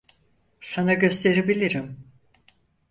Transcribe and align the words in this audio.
Sana 0.61 0.93
gösterebilirim. 0.93 1.97